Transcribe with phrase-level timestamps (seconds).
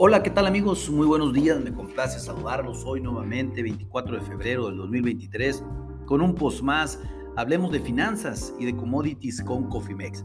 [0.00, 0.88] Hola, ¿qué tal amigos?
[0.90, 5.64] Muy buenos días, me complace saludarlos hoy nuevamente, 24 de febrero del 2023,
[6.06, 7.00] con un post más.
[7.36, 10.24] Hablemos de finanzas y de commodities con Cofimex.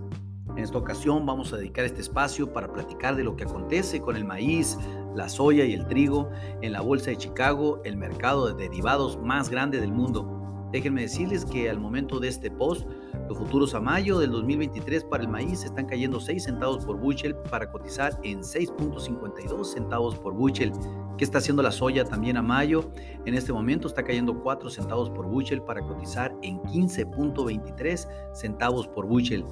[0.49, 4.15] En esta ocasión vamos a dedicar este espacio para platicar de lo que acontece con
[4.15, 4.77] el maíz,
[5.15, 6.29] la soya y el trigo
[6.61, 10.69] en la Bolsa de Chicago, el mercado de derivados más grande del mundo.
[10.71, 12.87] Déjenme decirles que al momento de este post,
[13.27, 17.35] los futuros a mayo del 2023 para el maíz están cayendo 6 centavos por bushel
[17.49, 20.71] para cotizar en 6.52 centavos por bushel.
[21.17, 22.91] ¿Qué está haciendo la soya también a mayo?
[23.25, 29.05] En este momento está cayendo 4 centavos por bushel para cotizar en 15.23 centavos por
[29.05, 29.45] bushel.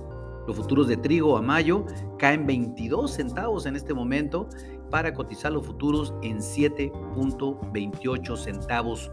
[0.48, 1.86] Los futuros de trigo a mayo
[2.18, 4.50] caen 22 centavos en este momento
[4.90, 9.12] para cotizar los futuros en 7.28 centavos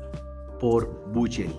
[0.59, 1.55] por bushel.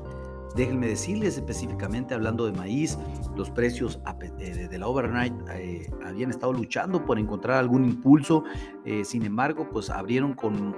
[0.56, 2.98] Déjenme decirles específicamente hablando de maíz,
[3.36, 4.00] los precios
[4.38, 8.44] de la overnight eh, habían estado luchando por encontrar algún impulso,
[8.86, 10.76] eh, sin embargo, pues abrieron con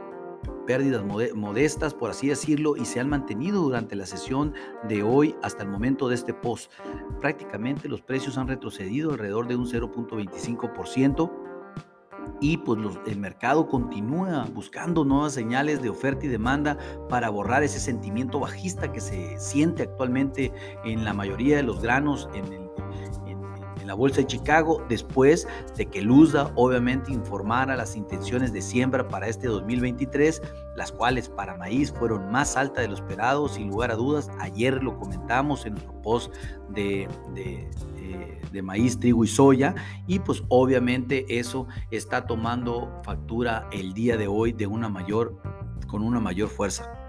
[0.66, 1.04] pérdidas
[1.36, 4.54] modestas, por así decirlo, y se han mantenido durante la sesión
[4.88, 6.72] de hoy hasta el momento de este post.
[7.20, 11.41] Prácticamente los precios han retrocedido alrededor de un 0.25%
[12.40, 16.78] y pues el mercado continúa buscando nuevas señales de oferta y demanda
[17.10, 20.52] para borrar ese sentimiento bajista que se siente actualmente
[20.86, 22.62] en la mayoría de los granos en,
[23.86, 29.28] la bolsa de Chicago después de que Lusa obviamente informara las intenciones de siembra para
[29.28, 30.42] este 2023,
[30.82, 34.32] las cuales para maíz fueron más altas de lo esperado, sin lugar a dudas.
[34.40, 36.34] Ayer lo comentamos en nuestro post
[36.70, 37.08] de
[38.52, 39.76] de maíz, trigo y soya
[40.08, 45.42] y pues obviamente eso está tomando factura el día de hoy de una mayor
[45.88, 47.01] con una mayor fuerza.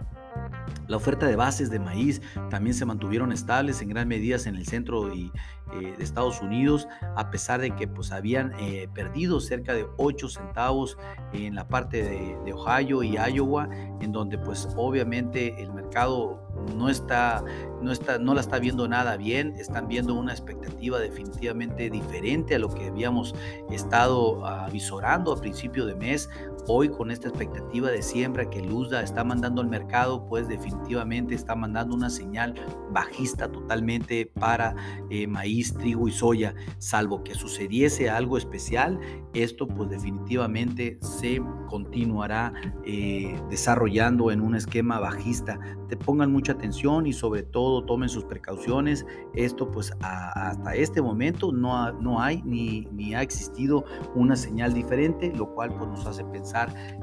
[0.88, 4.66] La oferta de bases de maíz también se mantuvieron estables en gran medida en el
[4.66, 5.30] centro eh,
[5.72, 10.98] de Estados Unidos, a pesar de que pues, habían eh, perdido cerca de 8 centavos
[11.33, 13.68] en la parte de, de, Ohio y Iowa,
[14.01, 16.42] en donde pues obviamente el mercado
[16.77, 17.45] no está,
[17.80, 22.58] no está, no la está viendo nada bien, están viendo una expectativa definitivamente diferente a
[22.58, 23.34] lo que habíamos
[23.70, 26.30] estado avisorando a principio de mes.
[26.68, 31.56] Hoy con esta expectativa de siembra que Luzda está mandando al mercado, pues definitivamente está
[31.56, 32.55] mandando una señal
[32.92, 34.77] bajista totalmente para
[35.11, 39.01] eh, maíz, trigo y soya, salvo que sucediese algo especial,
[39.34, 42.52] esto pues definitivamente se continuará
[42.84, 45.58] eh, desarrollando en un esquema bajista.
[45.89, 49.05] Te pongan mucha atención y sobre todo tomen sus precauciones.
[49.34, 53.84] Esto pues hasta este momento no, no hay ni, ni ha existido
[54.14, 56.52] una señal diferente, lo cual pues nos hace pensar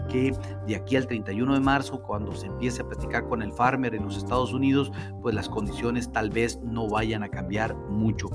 [0.09, 0.33] que
[0.67, 4.03] de aquí al 31 de marzo, cuando se empiece a platicar con el farmer en
[4.03, 8.29] los Estados Unidos, pues las condiciones tal vez no vayan a cambiar mucho.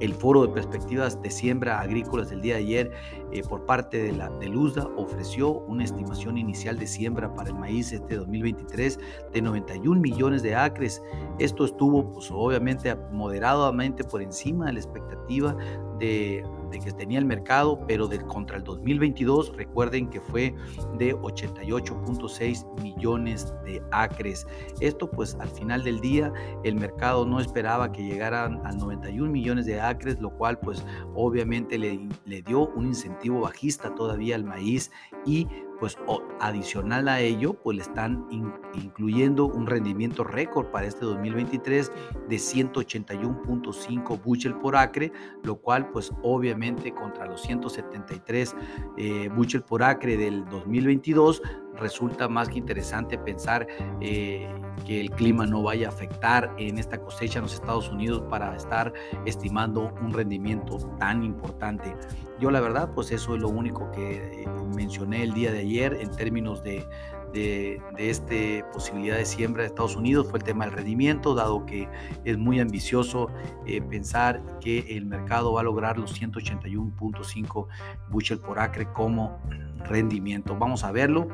[0.00, 2.92] El foro de perspectivas de siembra agrícolas del día de ayer
[3.32, 7.54] eh, por parte de la de Luzda ofreció una estimación inicial de siembra para el
[7.54, 8.98] maíz este 2023
[9.32, 11.02] de 91 millones de acres.
[11.38, 15.56] Esto estuvo pues, obviamente moderadamente por encima de la expectativa
[15.98, 16.42] de
[16.80, 20.54] que tenía el mercado, pero de, contra el 2022, recuerden que fue
[20.98, 24.46] de 88.6 millones de acres.
[24.80, 26.32] Esto pues al final del día
[26.64, 31.78] el mercado no esperaba que llegaran a 91 millones de acres, lo cual pues obviamente
[31.78, 34.90] le, le dio un incentivo bajista todavía al maíz
[35.24, 35.46] y
[35.82, 35.98] pues
[36.38, 38.24] adicional a ello, pues le están
[38.72, 41.90] incluyendo un rendimiento récord para este 2023
[42.28, 45.12] de 181.5 bushel por acre,
[45.42, 48.54] lo cual pues obviamente contra los 173
[48.96, 51.42] eh, bushel por acre del 2022
[51.78, 53.66] resulta más que interesante pensar
[54.00, 54.48] eh,
[54.86, 58.56] que el clima no vaya a afectar en esta cosecha en los Estados Unidos para
[58.56, 58.92] estar
[59.26, 61.94] estimando un rendimiento tan importante.
[62.40, 65.98] Yo la verdad, pues eso es lo único que eh, mencioné el día de ayer
[66.00, 66.86] en términos de,
[67.32, 71.88] de, esta posibilidad de siembra de Estados Unidos fue el tema del rendimiento, dado que
[72.24, 73.28] es muy ambicioso
[73.66, 77.66] eh, pensar que el mercado va a lograr los 181.5
[78.10, 79.40] bushel por acre como
[79.84, 80.56] rendimiento.
[80.58, 81.28] Vamos a verlo.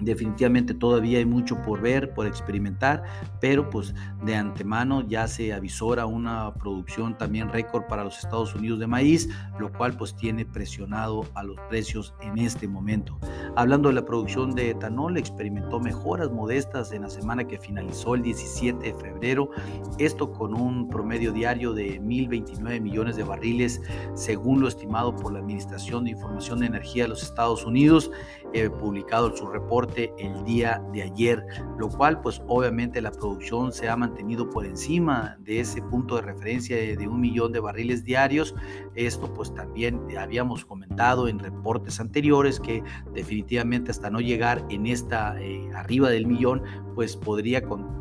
[0.00, 3.02] Definitivamente todavía hay mucho por ver, por experimentar,
[3.40, 3.94] pero pues
[4.24, 9.28] de antemano ya se avisora una producción también récord para los Estados Unidos de maíz,
[9.58, 13.18] lo cual pues tiene presionado a los precios en este momento.
[13.56, 18.22] Hablando de la producción de etanol, experimentó mejoras modestas en la semana que finalizó el
[18.22, 19.50] 17 de febrero,
[19.98, 23.80] esto con un promedio diario de 1.029 millones de barriles,
[24.14, 28.10] según lo estimado por la Administración de Información de Energía de los Estados Unidos,
[28.52, 31.44] eh, publicado en su reporte el día de ayer,
[31.78, 36.22] lo cual pues obviamente la producción se ha mantenido por encima de ese punto de
[36.22, 38.54] referencia de, un millón de barriles diarios.
[38.94, 42.82] Esto pues también habíamos comentado en reportes anteriores que
[43.14, 46.62] definitivamente hasta no llegar en esta eh, arriba del millón
[46.94, 48.00] pues podría con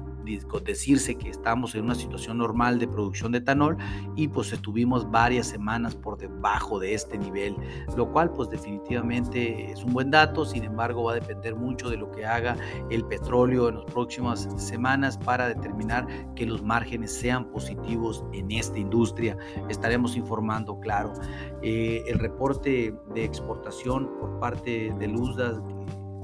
[0.63, 3.77] decirse que estamos en una situación normal de producción de etanol
[4.15, 7.55] y pues estuvimos varias semanas por debajo de este nivel,
[7.95, 11.97] lo cual pues definitivamente es un buen dato, sin embargo va a depender mucho de
[11.97, 12.55] lo que haga
[12.89, 18.77] el petróleo en las próximas semanas para determinar que los márgenes sean positivos en esta
[18.77, 19.37] industria.
[19.69, 21.13] Estaremos informando, claro.
[21.61, 25.61] Eh, el reporte de exportación por parte de Luzda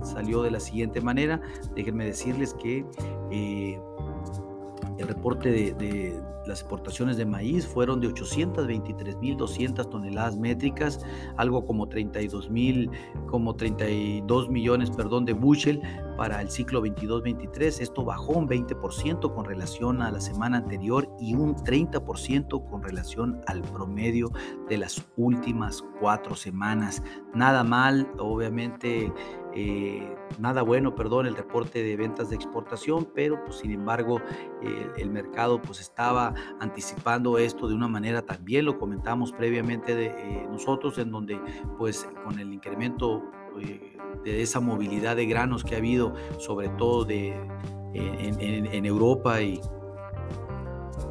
[0.06, 1.42] salió de la siguiente manera.
[1.76, 2.86] Déjenme decirles que
[3.32, 3.80] eh,
[4.98, 11.04] el reporte de, las exportaciones de maíz fueron de 823.200 toneladas métricas,
[11.38, 12.92] algo como 32 mil,
[13.26, 15.82] como 32 millones, perdón, de bushel
[16.18, 17.82] para el ciclo 22-23.
[17.82, 23.42] Esto bajó un 20% con relación a la semana anterior y un 30% con relación
[23.48, 24.32] al promedio
[24.70, 27.02] de las últimas cuatro semanas.
[27.34, 29.12] Nada mal, obviamente
[29.56, 34.22] eh, nada bueno, perdón, el reporte de ventas de exportación, pero pues sin embargo
[34.98, 40.48] el mercado pues estaba anticipando esto de una manera también, lo comentamos previamente de eh,
[40.50, 41.40] nosotros, en donde
[41.78, 43.24] pues con el incremento
[43.62, 47.36] eh, de esa movilidad de granos que ha habido, sobre todo de,
[47.94, 49.62] en Europa y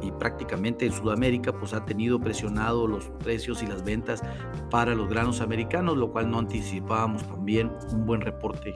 [0.05, 4.21] y prácticamente en Sudamérica pues ha tenido presionado los precios y las ventas
[4.69, 8.75] para los granos americanos, lo cual no anticipábamos también un buen reporte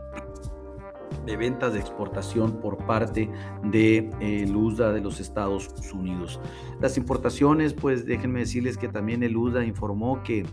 [1.26, 3.30] de ventas de exportación por parte
[3.64, 6.40] de el USDA de los Estados Unidos.
[6.82, 10.46] Las importaciones, pues déjenme decirles que también el USDA informó que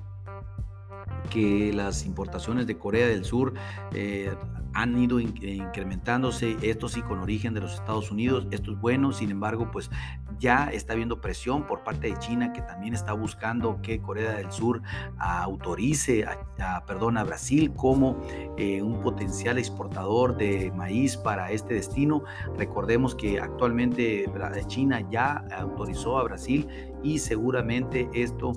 [1.31, 3.55] que las importaciones de Corea del Sur
[3.93, 4.33] eh,
[4.75, 9.31] han ido incrementándose, esto sí con origen de los Estados Unidos, esto es bueno, sin
[9.31, 9.91] embargo, pues
[10.39, 14.51] ya está habiendo presión por parte de China que también está buscando que Corea del
[14.53, 14.83] Sur
[15.19, 16.25] autorice
[16.59, 18.21] a, perdón, a Brasil como
[18.57, 22.23] eh, un potencial exportador de maíz para este destino.
[22.57, 24.27] Recordemos que actualmente
[24.67, 26.69] China ya autorizó a Brasil
[27.03, 28.53] y seguramente esto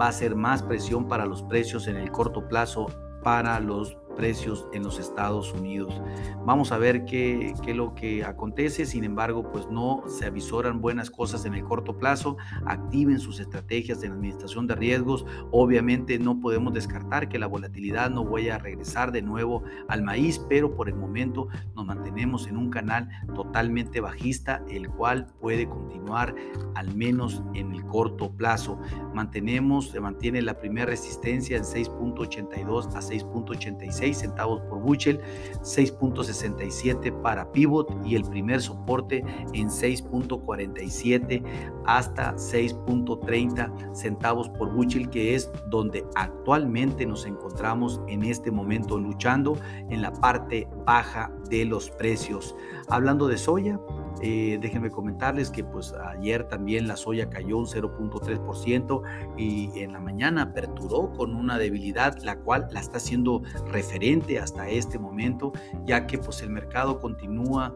[0.00, 2.86] va a ser más presión para los precios en el corto plazo
[3.22, 6.00] para los precios en los Estados Unidos.
[6.44, 11.10] Vamos a ver qué, es lo que acontece, sin embargo, pues no se avisoran buenas
[11.10, 12.36] cosas en el corto plazo,
[12.66, 18.24] activen sus estrategias de administración de riesgos, obviamente no podemos descartar que la volatilidad no
[18.24, 22.70] vaya a regresar de nuevo al maíz, pero por el momento nos mantenemos en un
[22.70, 26.34] canal totalmente bajista, el cual puede continuar
[26.74, 28.78] al menos en el corto plazo.
[29.14, 35.20] Mantenemos, se mantiene la primera resistencia en 6.82 a 6.86 centavos por bushel,
[35.62, 41.42] 6.67 para pivot y el primer soporte en 6.47
[41.86, 49.56] hasta 6.30 centavos por bushel, que es donde actualmente nos encontramos en este momento luchando
[49.90, 52.54] en la parte baja de los precios.
[52.92, 53.80] Hablando de soya,
[54.20, 59.02] eh, déjenme comentarles que pues ayer también la soya cayó un 0.3%
[59.38, 63.40] y en la mañana aperturó con una debilidad la cual la está haciendo
[63.72, 65.52] referente hasta este momento
[65.86, 67.74] ya que pues el mercado continúa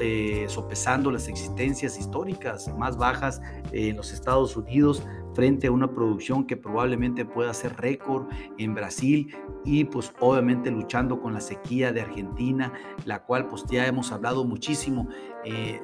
[0.00, 3.40] eh, sopesando las existencias históricas más bajas
[3.72, 5.02] en los Estados Unidos
[5.36, 11.20] frente a una producción que probablemente pueda ser récord en Brasil y pues obviamente luchando
[11.20, 12.72] con la sequía de Argentina,
[13.04, 15.08] la cual pues ya hemos hablado muchísimo.
[15.44, 15.78] Eh,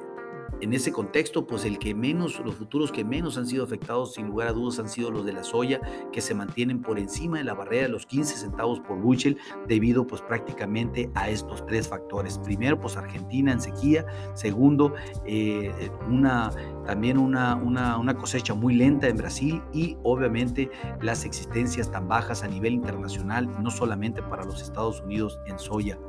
[0.63, 4.27] en ese contexto, pues el que menos, los futuros que menos han sido afectados, sin
[4.27, 5.81] lugar a dudas, han sido los de la soya,
[6.13, 10.07] que se mantienen por encima de la barrera de los 15 centavos por bushel, debido
[10.07, 12.37] pues prácticamente a estos tres factores.
[12.39, 14.05] Primero, pues Argentina en sequía.
[14.35, 14.93] Segundo,
[15.25, 16.49] eh, una,
[16.85, 22.41] también una, una, una cosecha muy lenta en Brasil y obviamente las existencias tan bajas
[22.41, 25.99] a nivel internacional, no solamente para los Estados Unidos en soya.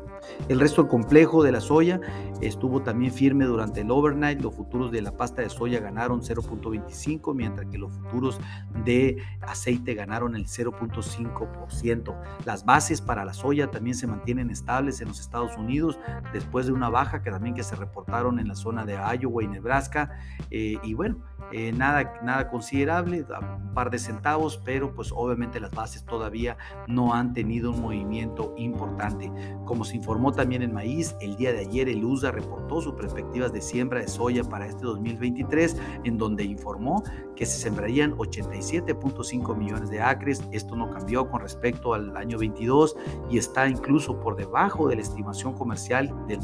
[0.48, 2.00] El resto del complejo de la soya
[2.40, 4.40] estuvo también firme durante el overnight.
[4.40, 8.40] Los futuros de la pasta de soya ganaron 0.25, mientras que los futuros
[8.84, 12.14] de aceite ganaron el 0.5%.
[12.44, 15.98] Las bases para la soya también se mantienen estables en los Estados Unidos
[16.32, 19.48] después de una baja que también que se reportaron en la zona de Iowa y
[19.48, 20.10] Nebraska.
[20.50, 21.18] Eh, y bueno,
[21.52, 27.14] eh, nada, nada considerable, un par de centavos, pero pues obviamente las bases todavía no
[27.14, 29.30] han tenido un movimiento importante.
[29.64, 33.52] Como se informó también en maíz, el día de ayer el USA reportó sus perspectivas
[33.52, 37.02] de siembra de soya para este 2023, en donde informó
[37.36, 40.42] que se sembrarían 87.5 millones de acres.
[40.52, 42.96] Esto no cambió con respecto al año 22
[43.30, 46.40] y está incluso por debajo de la estimación comercial del,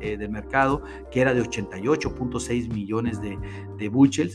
[0.00, 3.38] eh, del mercado, que era de 88.6 millones de,
[3.76, 4.31] de bushels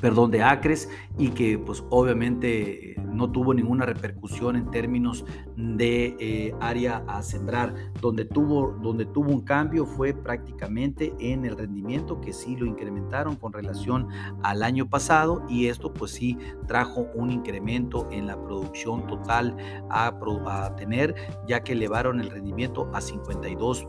[0.00, 0.88] perdón, de acres
[1.18, 5.24] y que pues obviamente no tuvo ninguna repercusión en términos
[5.56, 7.74] de eh, área a sembrar.
[8.00, 13.36] Donde tuvo, donde tuvo un cambio fue prácticamente en el rendimiento que sí lo incrementaron
[13.36, 14.08] con relación
[14.42, 19.56] al año pasado y esto pues sí trajo un incremento en la producción total
[19.90, 21.14] a, a tener
[21.46, 23.86] ya que elevaron el rendimiento a 52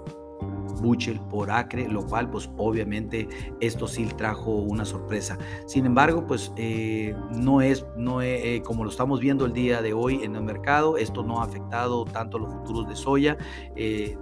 [0.71, 3.27] buchel por acre, lo cual pues obviamente
[3.59, 5.37] esto sí trajo una sorpresa.
[5.65, 9.93] Sin embargo, pues eh, no es, no eh, como lo estamos viendo el día de
[9.93, 13.37] hoy en el mercado, esto no ha afectado tanto los futuros de soya,
[13.75, 14.17] eh,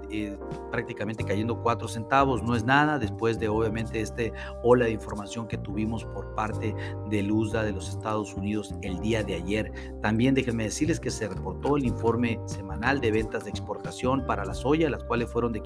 [0.72, 5.58] prácticamente cayendo 4 centavos, no es nada, después de obviamente este ola de información que
[5.58, 6.76] tuvimos por parte
[7.10, 9.72] del USDA de los Estados Unidos el día de ayer.
[10.02, 14.54] También déjenme decirles que se reportó el informe semanal de ventas de exportación para la
[14.54, 15.62] soya, las cuales fueron de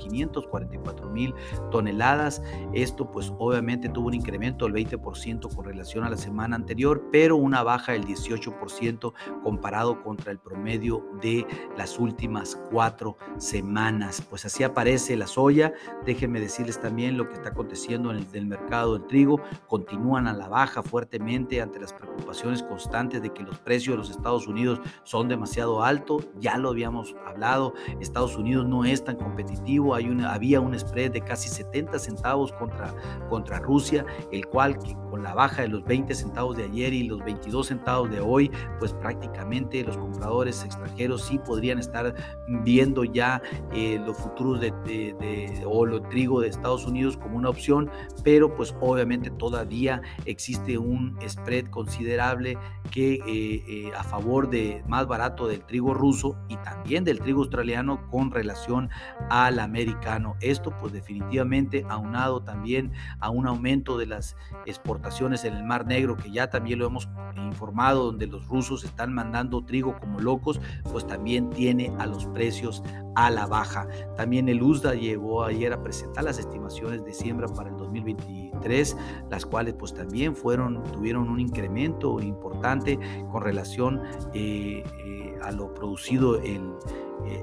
[0.73, 1.33] 544 mil
[1.71, 2.41] toneladas.
[2.73, 7.35] Esto pues obviamente tuvo un incremento del 20% con relación a la semana anterior, pero
[7.35, 9.13] una baja del 18%
[9.43, 11.45] comparado contra el promedio de
[11.77, 14.21] las últimas cuatro semanas.
[14.29, 15.73] Pues así aparece la soya.
[16.05, 19.41] Déjenme decirles también lo que está aconteciendo en el mercado del trigo.
[19.67, 24.09] Continúan a la baja fuertemente ante las preocupaciones constantes de que los precios de los
[24.09, 26.27] Estados Unidos son demasiado altos.
[26.39, 27.73] Ya lo habíamos hablado.
[27.99, 29.95] Estados Unidos no es tan competitivo.
[29.95, 32.93] Hay una, había un spread de casi 70 centavos contra,
[33.29, 34.77] contra Rusia, el cual
[35.09, 38.51] con la baja de los 20 centavos de ayer y los 22 centavos de hoy,
[38.79, 42.15] pues prácticamente los compradores extranjeros sí podrían estar
[42.63, 43.41] viendo ya
[43.73, 47.89] eh, los futuros de, de, o lo trigo de Estados Unidos como una opción,
[48.23, 52.57] pero pues obviamente todavía existe un spread considerable
[52.91, 57.39] que eh, eh, a favor de más barato del trigo ruso y también del trigo
[57.41, 58.89] australiano con relación
[59.29, 60.35] al americano.
[60.53, 64.35] Esto pues definitivamente aunado también a un aumento de las
[64.67, 69.11] exportaciones en el Mar Negro, que ya también lo hemos informado, donde los rusos están
[69.13, 72.83] mandando trigo como locos, pues también tiene a los precios
[73.15, 73.87] a la baja.
[74.15, 78.95] También el USDA llegó ayer a presentar las estimaciones de siembra para el 2023,
[79.29, 82.99] las cuales pues también fueron, tuvieron un incremento importante
[83.31, 84.01] con relación
[84.33, 86.73] eh, eh, a lo producido el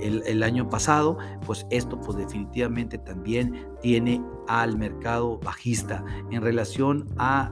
[0.01, 6.05] el, año pasado, pues esto pues definitivamente también tiene al mercado bajista.
[6.31, 7.07] En relación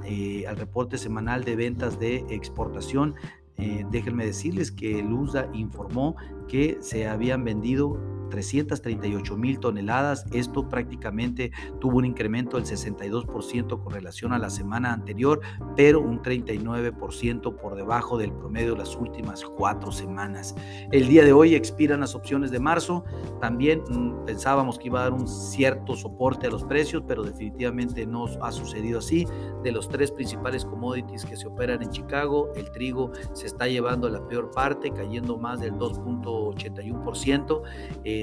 [0.05, 3.15] eh, al reporte semanal de ventas de exportación,
[3.57, 6.17] eh, déjenme decirles que el USA informó
[6.47, 10.25] que se habían vendido 338 mil toneladas.
[10.33, 15.41] Esto prácticamente tuvo un incremento del 62% con relación a la semana anterior,
[15.77, 20.55] pero un 39% por debajo del promedio de las últimas cuatro semanas.
[20.93, 23.05] El día de hoy expiran las opciones de marzo.
[23.41, 28.07] También mm, pensábamos que iba a dar un cierto soporte a los precios, pero definitivamente
[28.07, 29.27] no ha sucedido así.
[29.63, 34.09] De los tres principales commodities que se operan en Chicago, el trigo se está llevando
[34.09, 37.63] la peor parte, cayendo más del 2.81%.
[38.05, 38.18] Eh,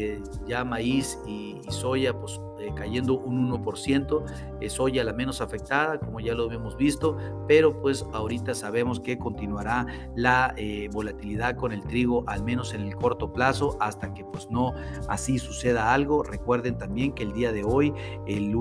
[0.48, 4.24] ya maíz y, soya pues eh, cayendo un 1%,
[4.62, 7.17] eh, soya la menos afectada, como ya lo hemos visto,
[7.48, 10.55] pero pues ahorita sabemos que continuará la
[10.91, 14.74] volatilidad con el trigo, al menos en el corto plazo, hasta que pues no
[15.10, 16.24] así suceda algo.
[16.24, 17.93] Recuerden también que el día de hoy
[18.27, 18.55] el,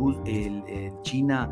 [1.03, 1.51] China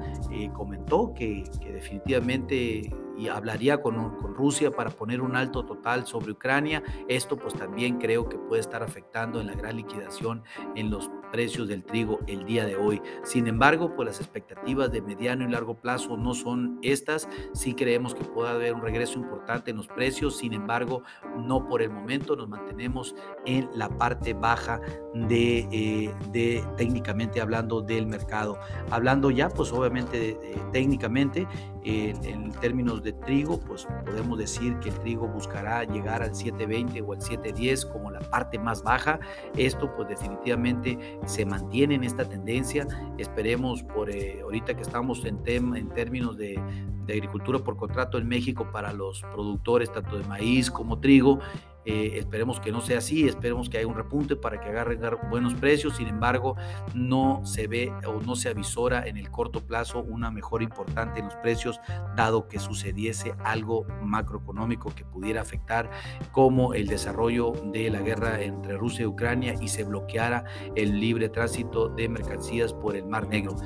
[0.54, 2.90] comentó que, definitivamente
[3.30, 6.82] hablaría con, Rusia para poner un alto total sobre Ucrania.
[7.08, 10.42] Esto pues también creo que puede estar afectando en la gran liquidación
[10.74, 13.02] en los precios del trigo el día de hoy.
[13.24, 17.28] Sin embargo, pues las expectativas de mediano y largo plazo no son estas.
[17.54, 21.02] Sí creemos que puede haber un regreso importante en los precios, sin embargo,
[21.36, 24.80] no por el momento nos mantenemos en la parte baja
[25.14, 28.58] de, eh, de técnicamente hablando del mercado.
[28.90, 30.38] Hablando ya, pues obviamente
[30.70, 31.48] técnicamente,
[31.84, 37.12] en términos de trigo, pues podemos decir que el trigo buscará llegar al 720 o
[37.12, 39.18] al 710 como la parte más baja.
[39.56, 42.86] Esto pues definitivamente se mantiene en esta tendencia.
[43.18, 46.60] Esperemos por eh, ahorita que estamos en, en términos de
[47.08, 51.40] agricultura por contrato en México para los productores tanto de maíz como trigo
[51.84, 55.54] Eh, esperemos que no sea así, esperemos que haya un repunte para que agarren buenos
[55.54, 55.96] precios.
[55.96, 56.56] Sin embargo,
[56.94, 61.26] no se ve o no se avisora en el corto plazo una mejora importante en
[61.26, 61.80] los precios,
[62.16, 65.90] dado que sucediese algo macroeconómico que pudiera afectar
[66.30, 71.28] como el desarrollo de la guerra entre Rusia y Ucrania y se bloqueara el libre
[71.28, 73.56] tránsito de mercancías por el Mar Negro.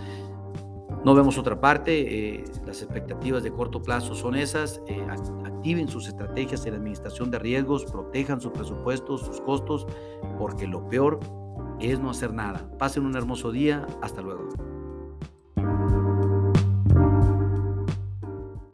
[1.07, 5.07] No vemos otra parte, eh, las expectativas de corto plazo son esas, eh,
[5.45, 9.87] activen sus estrategias en la administración de riesgos, protejan sus presupuestos, sus costos,
[10.37, 11.21] porque lo peor
[11.79, 12.69] es no hacer nada.
[12.77, 14.49] Pasen un hermoso día, hasta luego.